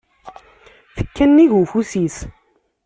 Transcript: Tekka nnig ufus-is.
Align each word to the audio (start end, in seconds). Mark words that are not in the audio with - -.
Tekka 0.95 1.23
nnig 1.29 1.51
ufus-is. 1.59 2.17